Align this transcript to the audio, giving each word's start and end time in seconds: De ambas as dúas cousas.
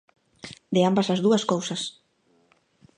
De 0.73 0.79
ambas 0.89 1.07
as 1.13 1.23
dúas 1.25 1.43
cousas. 1.51 1.81